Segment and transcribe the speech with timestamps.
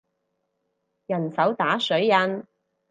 [1.05, 2.47] 人手打水印